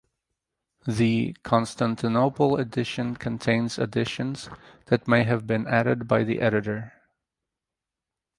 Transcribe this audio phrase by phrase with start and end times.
[0.87, 4.49] The Constantinople edition contains additions
[4.87, 6.93] that may have been added by the editor.